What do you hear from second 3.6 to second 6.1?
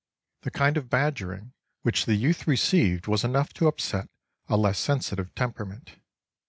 upset a less sensitive temperament.